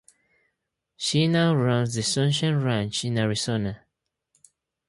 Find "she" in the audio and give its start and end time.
0.97-1.27